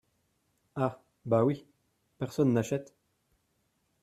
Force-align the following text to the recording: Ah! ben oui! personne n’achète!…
Ah! 0.75 0.99
ben 1.27 1.43
oui! 1.43 1.67
personne 2.17 2.53
n’achète!… 2.53 2.95